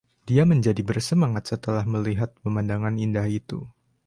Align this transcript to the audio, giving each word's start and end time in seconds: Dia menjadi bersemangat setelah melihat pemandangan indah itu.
Dia 0.29 0.43
menjadi 0.51 0.81
bersemangat 0.89 1.43
setelah 1.53 1.83
melihat 1.95 2.29
pemandangan 2.43 2.95
indah 3.05 3.27
itu. 3.39 3.59